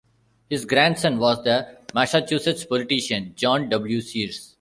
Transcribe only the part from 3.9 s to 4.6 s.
Sears.